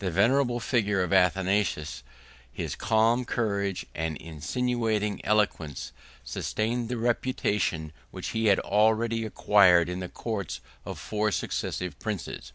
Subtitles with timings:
[0.00, 2.02] The venerable figure of Athanasius,
[2.52, 10.00] his calm courage, and insinuating eloquence, sustained the reputation which he had already acquired in
[10.00, 12.52] the courts of four successive princes.